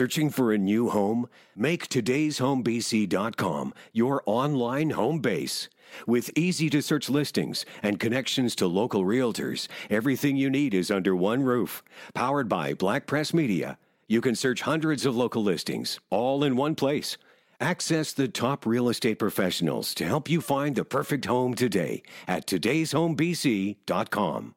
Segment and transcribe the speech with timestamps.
[0.00, 1.28] Searching for a new home?
[1.54, 5.68] Make today'shomebc.com your online home base.
[6.06, 11.14] With easy to search listings and connections to local realtors, everything you need is under
[11.14, 11.82] one roof.
[12.14, 13.76] Powered by Black Press Media,
[14.08, 17.18] you can search hundreds of local listings, all in one place.
[17.60, 22.46] Access the top real estate professionals to help you find the perfect home today at
[22.46, 24.54] today'shomebc.com.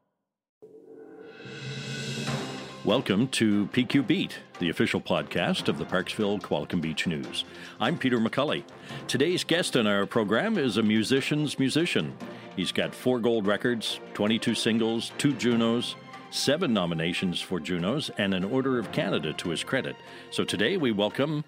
[2.85, 7.45] Welcome to PQ Beat, the official podcast of the Parksville Qualicum Beach News.
[7.79, 8.65] I'm Peter McCully.
[9.07, 12.13] Today's guest on our program is a musician's musician.
[12.57, 15.95] He's got four gold records, 22 singles, two Junos,
[16.29, 19.95] seven nominations for Junos, and an Order of Canada to his credit.
[20.29, 21.45] So today we welcome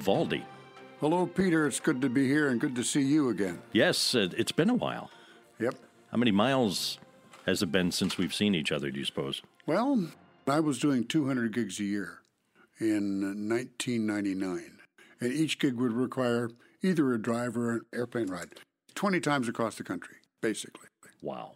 [0.00, 0.44] Valdy.
[1.00, 1.66] Hello, Peter.
[1.66, 3.62] It's good to be here and good to see you again.
[3.72, 5.10] Yes, uh, it's been a while.
[5.58, 5.76] Yep.
[6.10, 6.98] How many miles
[7.46, 9.40] has it been since we've seen each other, do you suppose?
[9.64, 10.08] Well,
[10.48, 12.20] I was doing 200 gigs a year
[12.78, 14.78] in 1999,
[15.20, 16.50] and each gig would require
[16.82, 18.48] either a drive or an airplane ride
[18.94, 20.88] 20 times across the country, basically.
[21.22, 21.52] Wow.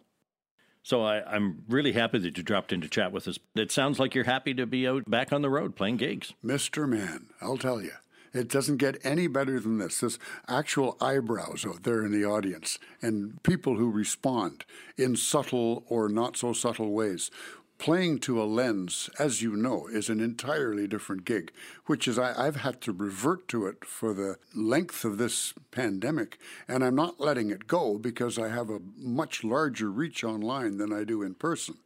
[0.83, 3.39] So I, am really happy that you dropped in to chat with us.
[3.55, 6.33] It sounds like you're happy to be out back on the road playing gigs.
[6.42, 6.89] Mr.
[6.89, 7.92] Man, I'll tell you.
[8.33, 10.00] It doesn't get any better than this.
[10.00, 14.64] There's actual eyebrows out there in the audience and people who respond
[14.97, 17.30] in subtle or not so subtle ways
[17.78, 21.52] playing to a lens, as you know, is an entirely different gig,
[21.86, 26.38] which is I, have had to revert to it for the length of this pandemic,
[26.66, 30.92] and I'm not letting it go because I have a much larger reach online than
[30.92, 31.76] I do in person.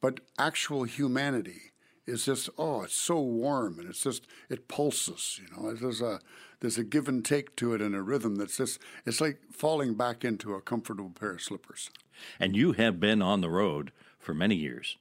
[0.00, 1.72] But actual humanity
[2.06, 5.72] is just oh, it's so warm and it's just it pulses, you know.
[5.74, 6.20] There's a
[6.60, 9.94] there's a give and take to it and a rhythm that's just it's like falling
[9.94, 11.90] back into a comfortable pair of slippers.
[12.38, 14.98] And you have been on the road for many years.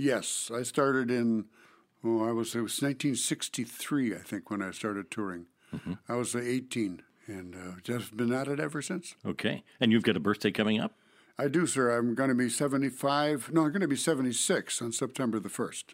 [0.00, 1.44] Yes, I started in
[2.02, 5.44] oh, I was it was 1963, I think, when I started touring.
[5.74, 5.92] Mm-hmm.
[6.08, 9.14] I was 18, and uh, just been at it ever since.
[9.26, 10.94] Okay, and you've got a birthday coming up.
[11.38, 11.96] I do, sir.
[11.96, 13.52] I'm going to be 75.
[13.52, 15.84] No, I'm going to be 76 on September the 1st.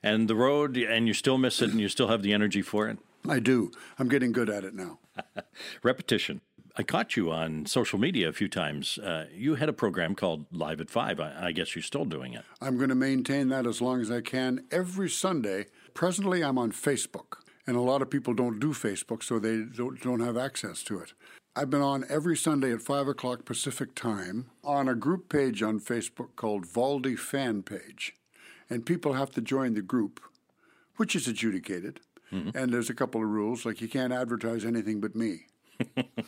[0.00, 2.88] And the road, and you still miss it, and you still have the energy for
[2.88, 2.98] it.
[3.28, 3.72] I do.
[3.98, 5.00] I'm getting good at it now.
[5.82, 6.40] Repetition.
[6.80, 8.96] I caught you on social media a few times.
[8.96, 11.20] Uh, you had a program called Live at Five.
[11.20, 12.42] I, I guess you're still doing it.
[12.58, 15.66] I'm going to maintain that as long as I can every Sunday.
[15.92, 20.00] Presently, I'm on Facebook, and a lot of people don't do Facebook, so they don't,
[20.00, 21.12] don't have access to it.
[21.54, 25.80] I've been on every Sunday at 5 o'clock Pacific time on a group page on
[25.80, 28.14] Facebook called Valdy Fan Page.
[28.70, 30.18] And people have to join the group,
[30.96, 32.00] which is adjudicated.
[32.32, 32.56] Mm-hmm.
[32.56, 35.44] And there's a couple of rules, like you can't advertise anything but me.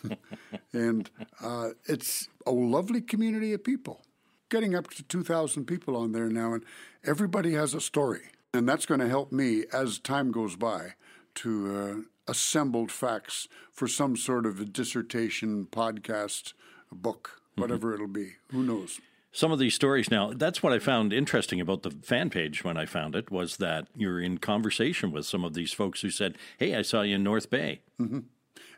[0.72, 1.10] and
[1.42, 4.02] uh, it's a lovely community of people.
[4.48, 6.64] Getting up to 2,000 people on there now, and
[7.04, 8.22] everybody has a story.
[8.52, 10.94] And that's going to help me as time goes by
[11.36, 16.52] to uh, assemble facts for some sort of a dissertation, podcast,
[16.90, 17.62] book, mm-hmm.
[17.62, 17.94] whatever mm-hmm.
[17.94, 18.32] it'll be.
[18.50, 19.00] Who knows?
[19.32, 22.76] some of these stories now that's what i found interesting about the fan page when
[22.76, 26.36] i found it was that you're in conversation with some of these folks who said
[26.58, 28.20] hey i saw you in north bay mm-hmm.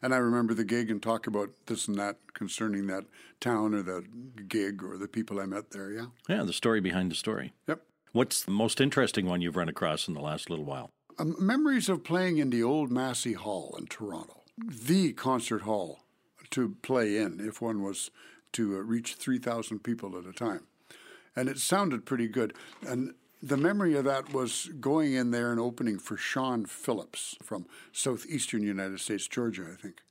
[0.05, 3.05] And I remember the gig and talk about this and that concerning that
[3.41, 5.91] town or that gig or the people I met there.
[5.91, 6.07] Yeah.
[6.29, 7.55] Yeah, the story behind the story.
[7.67, 7.81] Yep.
[8.13, 10.91] What's the most interesting one you've run across in the last little while?
[11.19, 16.01] Um, memories of playing in the old Massey Hall in Toronto, the concert hall
[16.51, 18.11] to play in if one was
[18.53, 20.67] to uh, reach 3,000 people at a time.
[21.35, 22.53] And it sounded pretty good.
[22.87, 27.67] And the memory of that was going in there and opening for Shawn Phillips from
[27.93, 30.03] southeastern United States, Georgia, I think.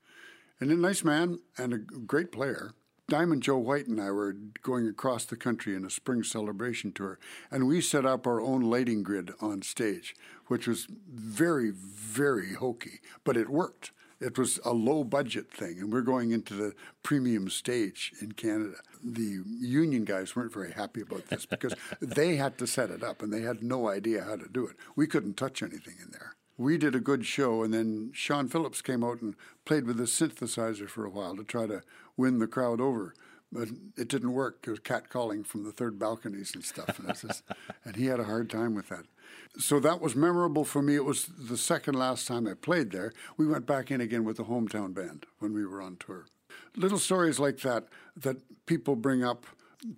[0.60, 2.74] And a nice man and a great player.
[3.10, 7.20] Diamond Joe White and I were going across the country in a spring celebration tour,
[7.52, 10.16] and we set up our own lighting grid on stage,
[10.48, 13.92] which was very, very hokey, but it worked.
[14.20, 18.76] It was a low budget thing, and we're going into the premium stage in Canada.
[19.04, 23.22] The union guys weren't very happy about this because they had to set it up
[23.22, 24.76] and they had no idea how to do it.
[24.96, 26.36] We couldn't touch anything in there.
[26.58, 29.36] We did a good show, and then Shawn Phillips came out and
[29.66, 31.82] played with the synthesizer for a while to try to
[32.16, 33.14] win the crowd over
[33.54, 34.66] but it didn't work.
[34.66, 37.44] It was catcalling from the third balconies and stuff, and, just,
[37.86, 39.06] and he had a hard time with that
[39.58, 40.96] so that was memorable for me.
[40.96, 43.14] It was the second last time I played there.
[43.38, 46.26] We went back in again with the hometown band when we were on tour.
[46.76, 47.86] Little stories like that
[48.18, 49.46] that people bring up.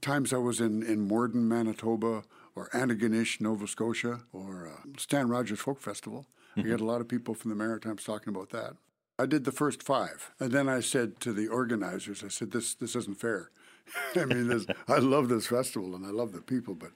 [0.01, 2.23] Times I was in, in Morden, Manitoba,
[2.55, 6.25] or Antigonish, Nova Scotia, or uh, Stan Rogers Folk Festival.
[6.51, 6.67] Mm-hmm.
[6.67, 8.75] I get a lot of people from the Maritimes talking about that.
[9.17, 12.73] I did the first five, and then I said to the organizers, I said, "This
[12.73, 13.49] this isn't fair.
[14.15, 16.91] I mean, this, I love this festival and I love the people, but."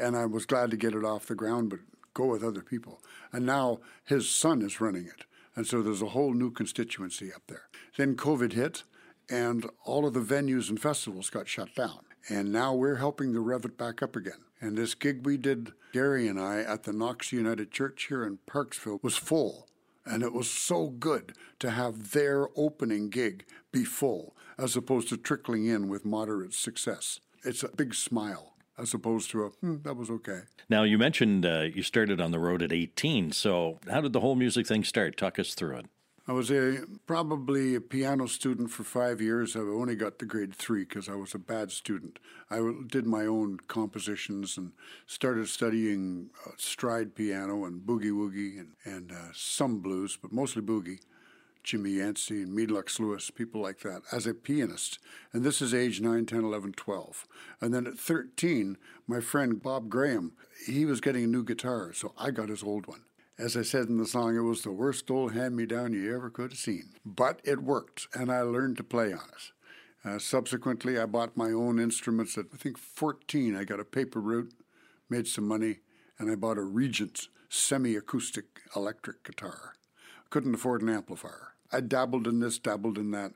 [0.00, 1.80] And I was glad to get it off the ground, but
[2.18, 3.00] go with other people.
[3.32, 5.24] And now his son is running it.
[5.54, 7.68] And so there's a whole new constituency up there.
[7.96, 8.82] Then COVID hit,
[9.30, 12.00] and all of the venues and festivals got shut down.
[12.28, 14.44] And now we're helping to rev it back up again.
[14.60, 18.38] And this gig we did, Gary and I, at the Knox United Church here in
[18.50, 19.68] Parksville was full.
[20.04, 25.16] And it was so good to have their opening gig be full as opposed to
[25.16, 27.20] trickling in with moderate success.
[27.44, 30.40] It's a big smile as opposed to a, hmm, that was okay.
[30.68, 33.32] Now, you mentioned uh, you started on the road at 18.
[33.32, 35.16] So, how did the whole music thing start?
[35.16, 35.86] Talk us through it.
[36.28, 39.56] I was a probably a piano student for five years.
[39.56, 42.18] I only got to grade three because I was a bad student.
[42.50, 44.72] I did my own compositions and
[45.06, 50.60] started studying uh, stride piano and boogie woogie and, and uh, some blues, but mostly
[50.60, 51.00] boogie.
[51.62, 54.98] Jimmy Yancey and Meade Lux Lewis, people like that, as a pianist.
[55.32, 57.26] And this is age 9, 10, 11, 12.
[57.60, 58.76] And then at 13,
[59.06, 60.32] my friend Bob Graham,
[60.66, 63.02] he was getting a new guitar, so I got his old one.
[63.38, 66.14] As I said in the song, it was the worst old hand me down you
[66.14, 66.94] ever could have seen.
[67.04, 69.52] But it worked, and I learned to play on it.
[70.04, 73.56] Uh, subsequently, I bought my own instruments at, I think, 14.
[73.56, 74.52] I got a paper route,
[75.08, 75.78] made some money,
[76.18, 79.74] and I bought a Regent semi acoustic electric guitar.
[80.30, 81.52] Couldn't afford an amplifier.
[81.72, 83.32] I dabbled in this, dabbled in that,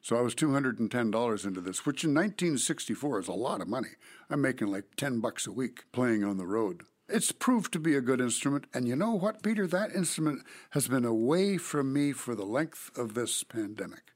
[0.00, 3.88] So I was $210 into this, which in 1964 is a lot of money.
[4.30, 6.82] I'm making like 10 bucks a week playing on the road.
[7.08, 9.66] It's proved to be a good instrument, and you know what, Peter?
[9.66, 14.12] That instrument has been away from me for the length of this pandemic.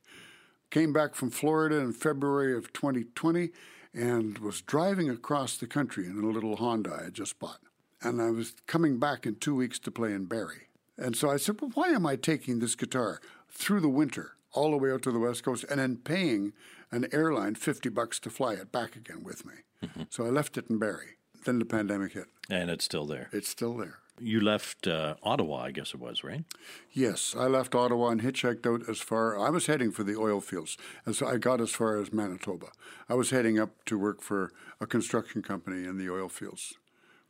[0.70, 3.50] Came back from Florida in February of 2020
[3.94, 7.60] and was driving across the country in a little Honda I had just bought
[8.02, 10.68] and I was coming back in two weeks to play in Barrie.
[10.98, 14.70] And so I said, well, why am I taking this guitar through the winter all
[14.70, 16.52] the way out to the West Coast and then paying
[16.90, 19.54] an airline 50 bucks to fly it back again with me?
[19.82, 20.02] Mm-hmm.
[20.10, 21.16] So I left it in Barrie.
[21.44, 22.26] Then the pandemic hit.
[22.50, 23.28] And it's still there.
[23.32, 23.98] It's still there.
[24.20, 26.44] You left uh, Ottawa, I guess it was, right?
[26.92, 29.38] Yes, I left Ottawa and hitchhiked out as far.
[29.38, 32.66] I was heading for the oil fields, and so I got as far as Manitoba.
[33.08, 36.74] I was heading up to work for a construction company in the oil fields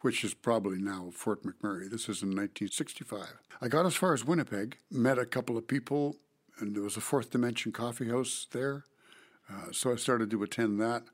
[0.03, 1.89] which is probably now Fort McMurray.
[1.89, 3.39] This is in 1965.
[3.61, 6.17] I got as far as Winnipeg, met a couple of people,
[6.59, 8.85] and there was a Fourth Dimension coffee house there.
[9.51, 11.05] Uh, so I started to attend that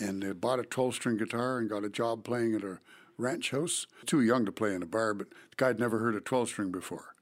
[0.00, 2.78] and I bought a 12 string guitar and got a job playing at a
[3.16, 3.86] ranch house.
[4.06, 6.48] Too young to play in a bar, but the guy had never heard a 12
[6.48, 7.14] string before.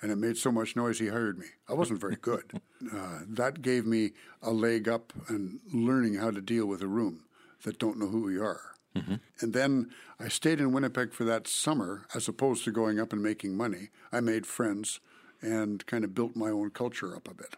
[0.00, 1.46] And it made so much noise he hired me.
[1.68, 2.60] I wasn't very good.
[2.94, 7.24] uh, that gave me a leg up and learning how to deal with a room
[7.64, 8.74] that don't know who we are.
[8.94, 9.16] Mm-hmm.
[9.40, 9.90] And then
[10.20, 13.88] I stayed in Winnipeg for that summer as opposed to going up and making money.
[14.12, 15.00] I made friends
[15.40, 17.56] and kind of built my own culture up a bit.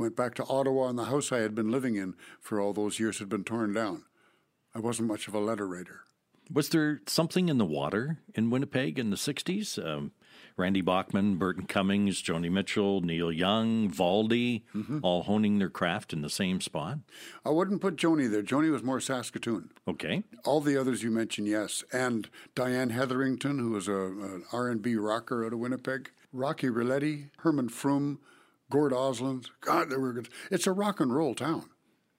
[0.00, 2.98] Went back to Ottawa, and the house I had been living in for all those
[2.98, 4.04] years had been torn down.
[4.74, 6.04] I wasn't much of a letter writer.
[6.50, 9.78] Was there something in the water in Winnipeg in the 60s?
[9.78, 10.12] Um,
[10.56, 15.00] Randy Bachman, Burton Cummings, Joni Mitchell, Neil Young, Valdy, mm-hmm.
[15.02, 17.00] all honing their craft in the same spot?
[17.44, 18.42] I wouldn't put Joni there.
[18.42, 19.68] Joni was more Saskatoon.
[19.86, 20.22] Okay.
[20.46, 21.84] All the others you mentioned, yes.
[21.92, 26.10] And Diane Heatherington, who was a, an R&B rocker out of Winnipeg.
[26.32, 28.16] Rocky Roulette, Herman Froom,
[28.70, 29.50] Gord Osland.
[29.60, 30.28] God, they were good.
[30.50, 31.68] It's a rock and roll town.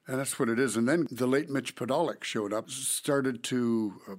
[0.06, 0.76] And that's what it is.
[0.76, 4.14] And then the late Mitch Podolak showed up, started to uh,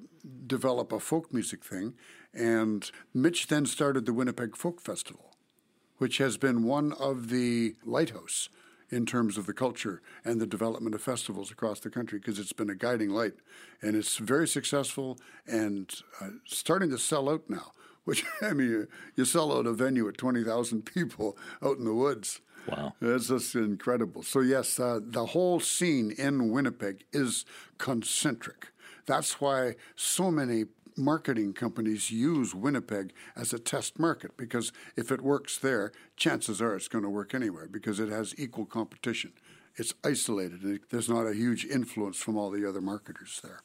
[0.48, 1.94] develop a folk music thing.
[2.34, 5.36] And Mitch then started the Winnipeg Folk Festival,
[5.98, 8.50] which has been one of the lighthouse
[8.90, 12.54] in terms of the culture and the development of festivals across the country because it's
[12.54, 13.34] been a guiding light.
[13.82, 17.72] And it's very successful and uh, starting to sell out now,
[18.06, 21.94] which, I mean, you, you sell out a venue at 20,000 people out in the
[21.94, 22.42] woods.
[22.68, 22.94] Wow.
[23.02, 24.24] It's just incredible.
[24.24, 27.46] So, yes, uh, the whole scene in Winnipeg is
[27.78, 28.68] concentric.
[29.06, 35.22] That's why so many marketing companies use Winnipeg as a test market because if it
[35.22, 39.34] works there, chances are it's going to work anywhere because it has equal competition
[39.76, 40.82] It's isolated.
[40.92, 43.62] There's not a huge influence from all the other marketers there.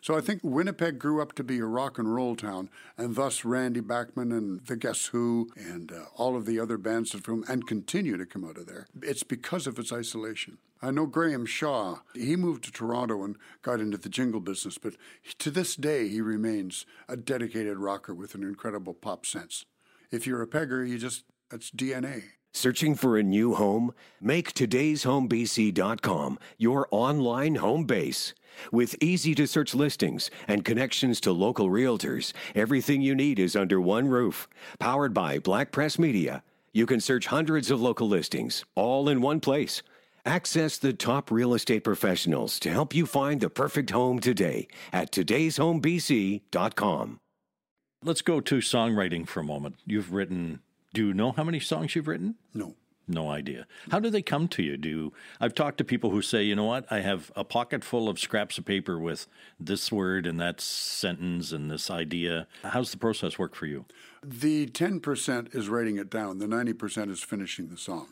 [0.00, 3.44] So I think Winnipeg grew up to be a rock and roll town, and thus
[3.44, 7.44] Randy Bachman and the Guess Who and uh, all of the other bands that from
[7.48, 8.88] and continue to come out of there.
[9.02, 10.58] It's because of its isolation.
[10.84, 12.00] I know Graham Shaw.
[12.14, 14.94] He moved to Toronto and got into the jingle business, but
[15.38, 19.64] to this day he remains a dedicated rocker with an incredible pop sense.
[20.10, 22.22] If you're a pegger, you just that's DNA.
[22.54, 23.94] Searching for a new home?
[24.20, 28.34] Make today'shomebc.com your online home base.
[28.70, 33.80] With easy to search listings and connections to local realtors, everything you need is under
[33.80, 34.48] one roof.
[34.78, 36.42] Powered by Black Press Media,
[36.72, 39.82] you can search hundreds of local listings all in one place.
[40.24, 45.10] Access the top real estate professionals to help you find the perfect home today at
[45.10, 47.20] today'shomebc.com.
[48.04, 49.76] Let's go to songwriting for a moment.
[49.86, 50.60] You've written
[50.92, 52.36] do you know how many songs you've written?
[52.54, 52.74] No.
[53.08, 53.66] No idea.
[53.90, 54.76] How do they come to you?
[54.76, 57.82] Do you, I've talked to people who say, you know what, I have a pocket
[57.82, 59.26] full of scraps of paper with
[59.58, 62.46] this word and that sentence and this idea.
[62.62, 63.86] How's the process work for you?
[64.22, 68.08] The 10% is writing it down, the 90% is finishing the song.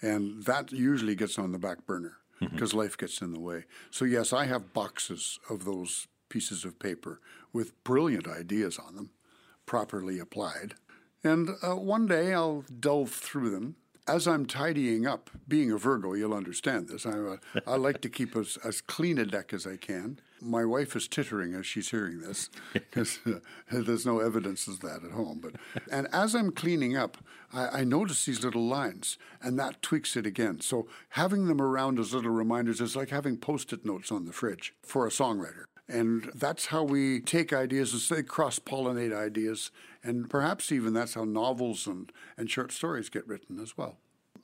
[0.00, 2.78] And that usually gets on the back burner because mm-hmm.
[2.78, 3.64] life gets in the way.
[3.90, 7.20] So, yes, I have boxes of those pieces of paper
[7.52, 9.10] with brilliant ideas on them,
[9.66, 10.74] properly applied.
[11.24, 13.76] And uh, one day I'll delve through them.
[14.08, 17.06] As I'm tidying up, being a Virgo, you'll understand this.
[17.06, 17.36] I,
[17.68, 20.18] I like to keep as, as clean a deck as I can.
[20.40, 23.38] My wife is tittering as she's hearing this because uh,
[23.70, 25.38] there's no evidence of that at home.
[25.40, 25.54] But
[25.92, 27.16] and as I'm cleaning up,
[27.52, 30.60] I, I notice these little lines, and that tweaks it again.
[30.60, 34.74] So having them around as little reminders is like having post-it notes on the fridge
[34.82, 35.66] for a songwriter.
[35.88, 39.70] And that's how we take ideas and say cross pollinate ideas.
[40.02, 43.98] And perhaps even that's how novels and, and short stories get written as well.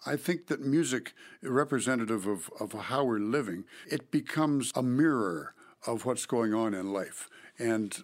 [0.06, 5.54] I think that music, representative of, of how we're living, it becomes a mirror
[5.86, 7.28] of what's going on in life.
[7.58, 7.96] And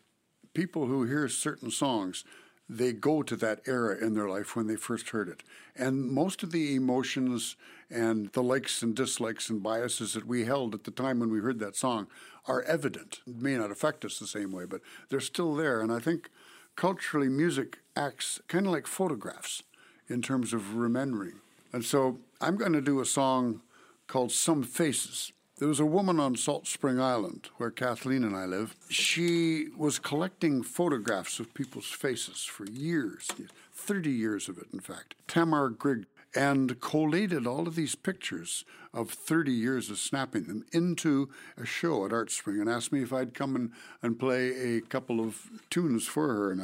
[0.54, 2.24] people who hear certain songs
[2.68, 5.42] they go to that era in their life when they first heard it.
[5.76, 7.56] And most of the emotions
[7.90, 11.40] and the likes and dislikes and biases that we held at the time when we
[11.40, 12.06] heard that song
[12.46, 13.20] are evident.
[13.26, 15.80] It may not affect us the same way, but they're still there.
[15.80, 16.30] And I think
[16.76, 19.62] culturally, music acts kind of like photographs
[20.08, 21.40] in terms of remembering.
[21.72, 23.60] And so I'm going to do a song
[24.06, 25.32] called Some Faces.
[25.64, 28.76] There was a woman on Salt Spring Island, where Kathleen and I live.
[28.90, 33.30] She was collecting photographs of people's faces for years,
[33.72, 35.14] 30 years of it, in fact.
[35.26, 36.04] Tamar Grigg,
[36.34, 42.04] and collated all of these pictures of 30 years of snapping them into a show
[42.04, 45.48] at Art Spring and asked me if I'd come and, and play a couple of
[45.70, 46.50] tunes for her.
[46.52, 46.60] And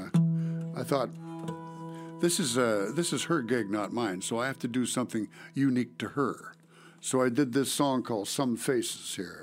[0.77, 1.09] I, I thought,
[2.21, 5.27] this is, uh, this is her gig, not mine, so I have to do something
[5.55, 6.53] unique to her.
[7.03, 9.43] So I did this song called Some Faces here.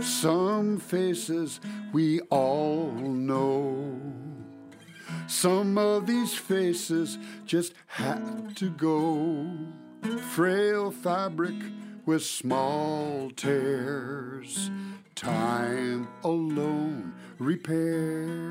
[0.00, 1.60] Some faces
[1.92, 2.90] we all
[5.38, 7.16] some of these faces
[7.46, 9.46] just had to go.
[10.34, 11.54] Frail fabric
[12.06, 14.68] with small tears.
[15.14, 18.48] Time alone repairs.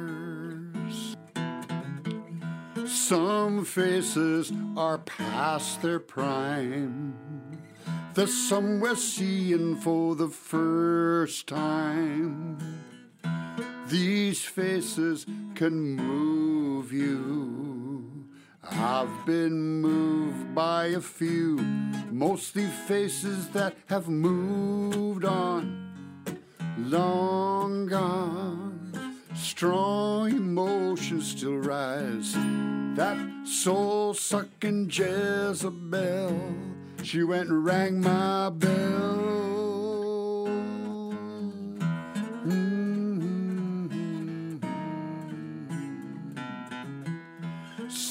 [2.85, 7.13] Some faces are past their prime.
[8.13, 12.57] The some we're seeing for the first time.
[13.89, 15.25] These faces
[15.55, 15.95] can
[16.91, 18.25] you.
[18.63, 21.57] I've been moved by a few,
[22.11, 25.91] mostly faces that have moved on,
[26.77, 29.17] long gone.
[29.35, 32.33] Strong emotions still rise.
[32.95, 36.39] That soul sucking Jezebel,
[37.03, 39.16] she went and rang my bell.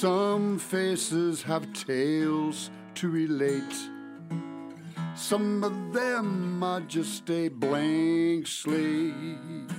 [0.01, 3.75] Some faces have tales to relate.
[5.15, 9.71] Some of them are just a blank slate.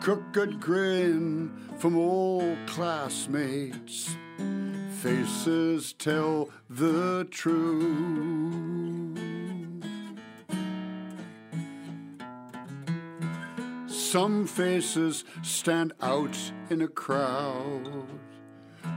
[0.00, 4.14] Crooked grin from old classmates.
[5.02, 9.18] Faces tell the truth.
[13.88, 16.38] Some faces stand out
[16.70, 18.06] in a crowd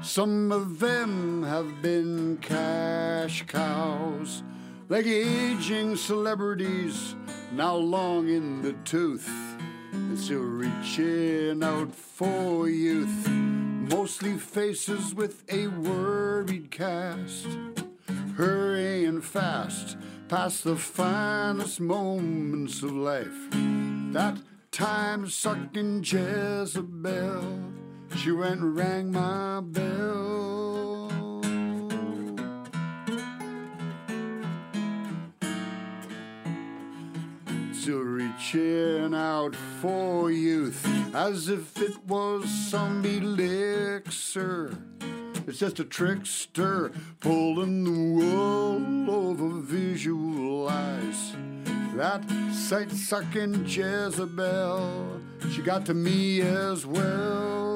[0.01, 4.43] Some of them have been cash cows,
[4.89, 7.15] like aging celebrities
[7.51, 9.29] now long in the tooth,
[9.91, 13.27] and still reaching out for youth.
[13.29, 17.47] Mostly faces with a worried cast,
[18.35, 23.47] hurrying fast past the finest moments of life.
[24.11, 24.37] That
[24.71, 27.76] time sucking Jezebel,
[28.15, 31.09] she went and rang my bell.
[37.73, 40.85] Still reaching out for youth
[41.15, 44.77] as if it was some elixir.
[45.47, 51.33] It's just a trickster pulling the wool over visual eyes.
[51.95, 57.66] That sight sucking Jezebel, she got to me as well.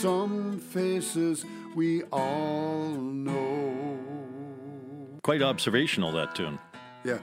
[0.00, 3.98] Some faces we all know.
[5.24, 6.60] Quite observational, that tune.
[7.02, 7.18] Yeah.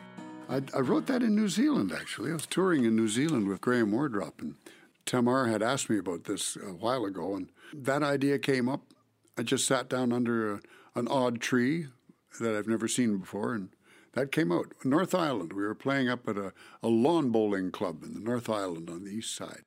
[0.50, 2.32] I, I, wrote that in New Zealand, actually.
[2.32, 4.55] I was touring in New Zealand with Graham Wardrop, and
[5.05, 8.82] Tamar had asked me about this a while ago, and that idea came up.
[9.38, 10.62] I just sat down under a,
[10.96, 11.88] an odd tree
[12.41, 13.70] that I've never seen before, and
[14.15, 14.74] that came out.
[14.84, 15.53] North Island.
[15.53, 16.51] We were playing up at a,
[16.84, 19.63] a lawn bowling club in the North Island on the east side.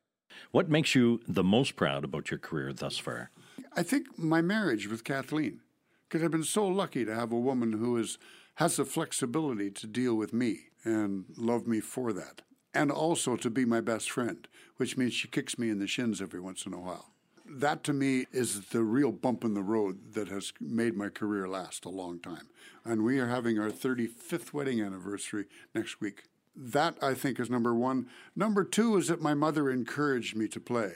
[0.50, 3.30] What makes you the most proud about your career thus far?
[3.74, 5.60] I think my marriage with Kathleen,
[6.08, 8.18] because I've been so lucky to have a woman who is
[8.56, 12.42] has the flexibility to deal with me and love me for that,
[12.74, 16.20] and also to be my best friend, which means she kicks me in the shins
[16.20, 17.12] every once in a while.
[17.46, 21.48] That to me is the real bump in the road that has made my career
[21.48, 22.48] last a long time.
[22.84, 26.24] And we are having our 35th wedding anniversary next week.
[26.60, 28.08] That, I think, is number one.
[28.34, 30.92] Number two is that my mother encouraged me to play.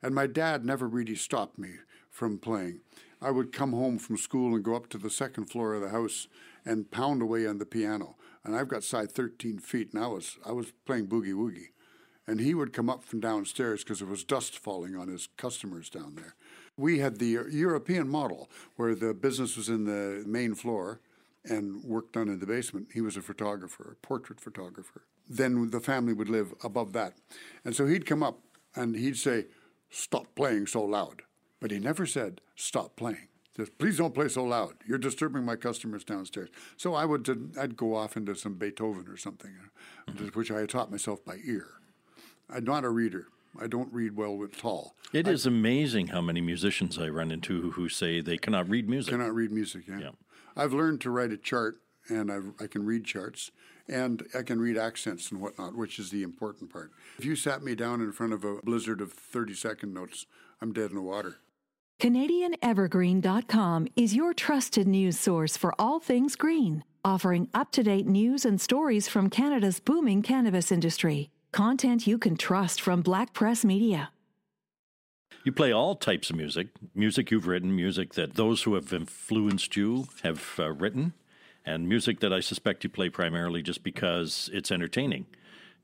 [0.00, 1.70] And my dad never really stopped me
[2.08, 2.80] from playing.
[3.20, 5.88] I would come home from school and go up to the second floor of the
[5.88, 6.28] house
[6.64, 8.14] and pound away on the piano.
[8.44, 11.70] And I've got side 13 feet, and I was, I was playing boogie woogie.
[12.24, 15.90] And he would come up from downstairs because there was dust falling on his customers
[15.90, 16.36] down there.
[16.76, 21.00] We had the European model where the business was in the main floor
[21.44, 22.88] and work done in the basement.
[22.92, 25.02] He was a photographer, a portrait photographer.
[25.28, 27.14] Then the family would live above that.
[27.64, 28.40] And so he'd come up
[28.74, 29.46] and he'd say,
[29.90, 31.22] Stop playing so loud.
[31.60, 33.28] But he never said, Stop playing.
[33.56, 34.74] Just, please don't play so loud.
[34.86, 36.48] You're disturbing my customers downstairs.
[36.78, 39.50] So I would, I'd go off into some Beethoven or something,
[40.08, 40.28] mm-hmm.
[40.28, 41.66] which I had taught myself by ear.
[42.48, 43.26] I'm not a reader.
[43.60, 44.94] I don't read well at all.
[45.12, 48.70] It I, is amazing how many musicians I run into who, who say they cannot
[48.70, 49.12] read music.
[49.12, 49.82] Cannot read music.
[49.86, 49.98] Yeah.
[49.98, 50.10] yeah.
[50.56, 53.50] I've learned to write a chart, and I've, I can read charts,
[53.88, 56.90] and I can read accents and whatnot, which is the important part.
[57.18, 60.26] If you sat me down in front of a blizzard of 30 second notes,
[60.60, 61.38] I'm dead in the water.
[62.00, 68.44] CanadianEvergreen.com is your trusted news source for all things green, offering up to date news
[68.44, 71.30] and stories from Canada's booming cannabis industry.
[71.52, 74.10] Content you can trust from Black Press Media.
[75.44, 79.76] You play all types of music music you've written, music that those who have influenced
[79.76, 81.14] you have uh, written,
[81.66, 85.26] and music that I suspect you play primarily just because it's entertaining.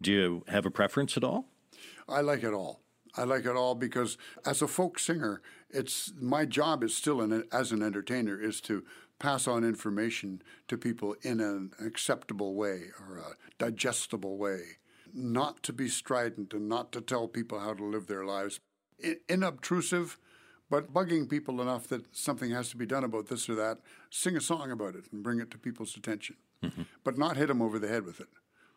[0.01, 1.47] Do you have a preference at all?
[2.09, 2.83] I like it all.
[3.16, 4.16] I like it all because
[4.47, 8.85] as a folk singer, it's my job is still an, as an entertainer is to
[9.18, 14.61] pass on information to people in an acceptable way or a digestible way,
[15.12, 18.61] not to be strident and not to tell people how to live their lives.
[19.02, 20.16] Inobtrusive,
[20.70, 23.78] but bugging people enough that something has to be done about this or that.
[24.11, 26.82] Sing a song about it and bring it to people's attention, mm-hmm.
[27.04, 28.28] but not hit them over the head with it.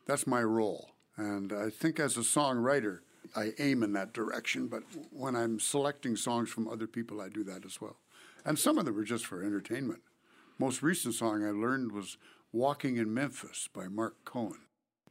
[0.08, 0.92] That's my role.
[1.18, 3.00] And I think as a songwriter,
[3.36, 7.44] I aim in that direction, but when I'm selecting songs from other people, I do
[7.44, 7.98] that as well.
[8.44, 10.02] And some of them are just for entertainment.
[10.58, 12.18] Most recent song I learned was
[12.52, 14.60] Walking in Memphis by Marc Cohn.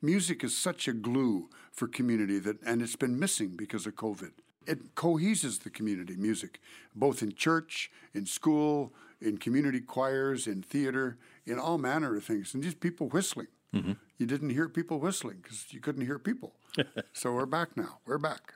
[0.03, 4.33] Music is such a glue for community that and it's been missing because of COVID.
[4.66, 6.61] It coheses the community, music,
[6.94, 12.55] both in church, in school, in community choirs, in theater, in all manner of things.
[12.55, 13.49] And just people whistling.
[13.75, 13.92] Mm-hmm.
[14.18, 16.53] You didn't hear people whistling because you couldn't hear people.
[17.12, 17.99] so we're back now.
[18.05, 18.55] We're back.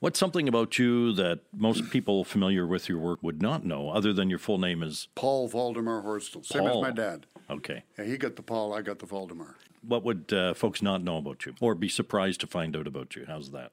[0.00, 4.12] What's something about you that most people familiar with your work would not know, other
[4.12, 7.26] than your full name is Paul Valdemar Horsdal, same as my dad.
[7.48, 7.84] Okay.
[7.96, 9.54] Yeah, he got the Paul, I got the Valdemar.
[9.86, 13.14] What would uh, folks not know about you, or be surprised to find out about
[13.14, 13.26] you?
[13.28, 13.70] How's that?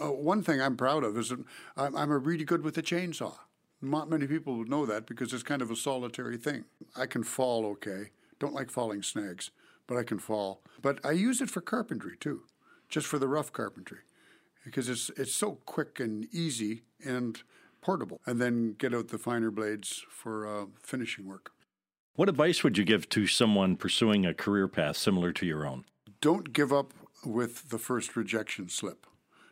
[0.00, 1.44] Uh, one thing I'm proud of is that
[1.76, 3.34] I'm, I'm a really good with a chainsaw.
[3.82, 6.64] Not many people would know that because it's kind of a solitary thing.
[6.96, 8.10] I can fall okay.
[8.38, 9.50] Don't like falling snags
[9.90, 10.62] but I can fall.
[10.80, 12.44] But I use it for carpentry too,
[12.88, 13.98] just for the rough carpentry,
[14.64, 17.42] because it's it's so quick and easy, and
[17.82, 21.50] portable, and then get out the finer blades for uh, finishing work.
[22.14, 25.84] What advice would you give to someone pursuing a career path similar to your own?
[26.20, 29.06] Don't give up with the first rejection slip.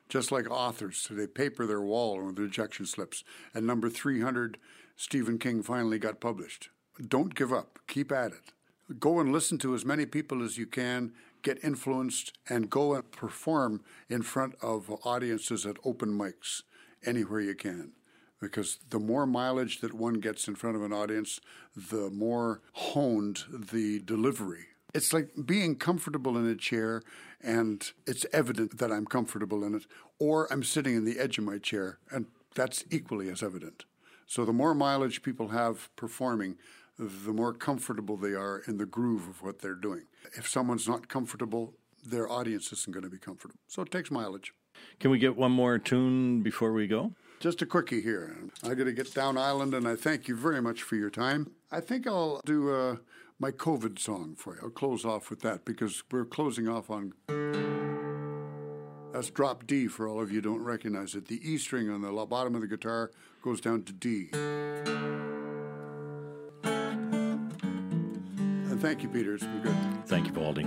[0.09, 3.25] Just like authors, they paper their wall with rejection slips.
[3.55, 4.59] And number 300,
[4.97, 6.71] Stephen King finally got published.
[7.07, 7.79] Don't give up.
[7.87, 8.53] Keep at it.
[8.99, 13.11] Go and listen to as many people as you can, get influenced, and go and
[13.13, 16.63] perform in front of audiences at open mics
[17.05, 17.93] anywhere you can.
[18.41, 21.39] Because the more mileage that one gets in front of an audience,
[21.77, 24.69] the more honed the delivery.
[24.99, 27.03] It's like being comfortable in a chair
[27.41, 29.87] and it's evident that I'm comfortable in it,
[30.19, 33.85] or I'm sitting in the edge of my chair and that's equally as evident.
[34.27, 36.57] So the more mileage people have performing,
[36.99, 40.07] the more comfortable they are in the groove of what they're doing.
[40.37, 43.55] If someone's not comfortable, their audience isn't going to be comfortable.
[43.69, 44.53] So it takes mileage.
[44.99, 47.13] Can we get one more tune before we go?
[47.39, 48.37] Just a quickie here.
[48.65, 51.53] I got to get down island, and I thank you very much for your time.
[51.71, 52.97] I think I'll do uh,
[53.41, 54.61] my COVID song for you.
[54.65, 57.13] I'll close off with that because we're closing off on.
[59.13, 61.29] That's drop D for all of you don't recognize it.
[61.29, 63.11] The E string on the bottom of the guitar
[63.43, 64.31] goes down to D.
[68.71, 69.35] And thank you, Peter.
[69.35, 69.77] It's been good.
[70.07, 70.67] Thank you, Valdy.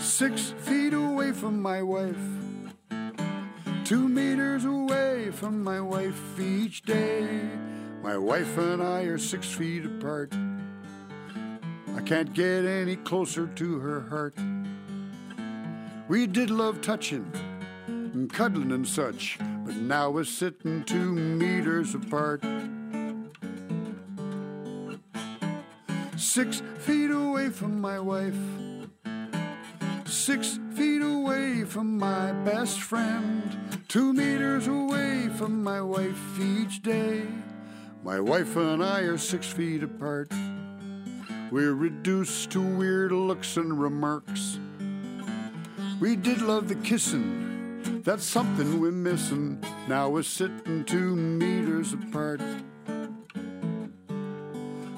[0.00, 2.16] Six feet away from my wife,
[3.84, 7.48] two meters away from my wife each day.
[8.08, 10.32] My wife and I are six feet apart.
[11.94, 14.34] I can't get any closer to her heart.
[16.08, 17.30] We did love touching
[17.86, 22.42] and cuddling and such, but now we're sitting two meters apart.
[26.16, 28.40] Six feet away from my wife,
[30.06, 37.26] six feet away from my best friend, two meters away from my wife each day.
[38.02, 40.32] My wife and I are six feet apart.
[41.50, 44.58] We're reduced to weird looks and remarks.
[46.00, 49.62] We did love the kissing, that's something we're missing.
[49.88, 52.40] Now we're sitting two meters apart.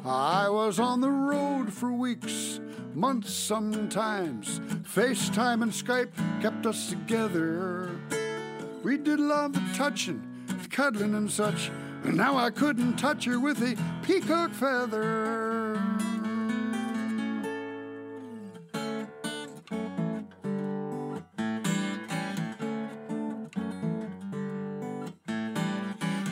[0.04, 2.60] I was on the road for weeks,
[2.94, 4.60] months sometimes.
[4.82, 7.90] FaceTime and Skype kept us together.
[8.82, 11.70] We did love the touching, the cuddling and such.
[12.04, 15.80] And now I couldn't touch her with a peacock feather.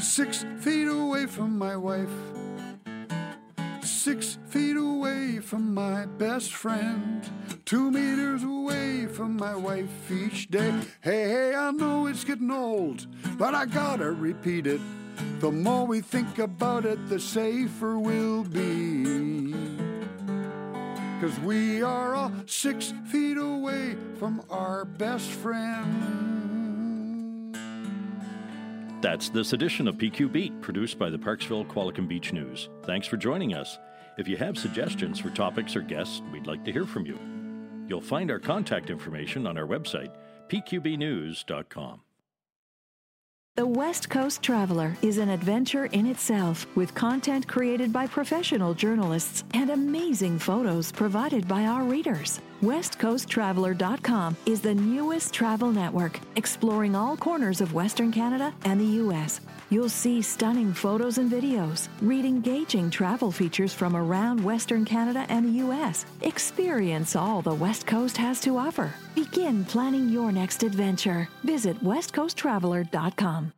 [0.01, 2.11] Six feet away from my wife,
[3.83, 7.29] six feet away from my best friend,
[7.65, 10.75] two meters away from my wife each day.
[11.03, 13.07] Hey, hey, I know it's getting old,
[13.39, 14.81] but I gotta repeat it.
[15.41, 19.53] The more we think about it, the safer we'll be.
[21.21, 26.29] Cause we are all six feet away from our best friend.
[29.01, 32.69] That's this edition of PQ Beat, produced by the Parksville Qualicum Beach News.
[32.85, 33.79] Thanks for joining us.
[34.17, 37.19] If you have suggestions for topics or guests, we'd like to hear from you.
[37.89, 40.15] You'll find our contact information on our website,
[40.49, 42.01] pqbnews.com.
[43.59, 49.43] The West Coast Traveler is an adventure in itself with content created by professional journalists
[49.53, 52.41] and amazing photos provided by our readers.
[52.63, 59.41] WestCoastTraveler.com is the newest travel network exploring all corners of Western Canada and the U.S.
[59.71, 65.47] You'll see stunning photos and videos, read engaging travel features from around Western Canada and
[65.47, 66.07] the U.S.
[66.23, 68.93] Experience all the West Coast has to offer.
[69.15, 71.29] Begin planning your next adventure.
[71.45, 73.53] Visit WestCoastTraveler.com.